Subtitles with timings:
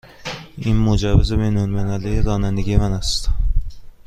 [0.57, 3.29] این مجوز بین المللی رانندگی من است.